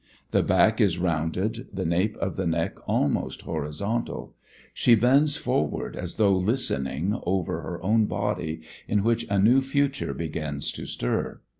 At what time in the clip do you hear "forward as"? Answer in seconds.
5.37-6.15